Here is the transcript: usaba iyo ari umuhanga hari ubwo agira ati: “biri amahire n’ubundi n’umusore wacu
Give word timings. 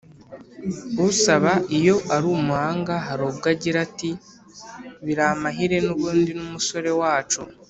usaba 1.07 1.51
iyo 1.77 1.95
ari 2.15 2.25
umuhanga 2.37 2.93
hari 3.05 3.21
ubwo 3.29 3.45
agira 3.53 3.77
ati: 3.87 4.09
“biri 5.05 5.23
amahire 5.33 5.77
n’ubundi 5.85 6.31
n’umusore 6.35 6.91
wacu 7.01 7.41